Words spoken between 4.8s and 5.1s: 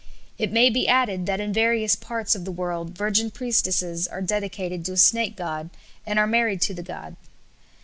to a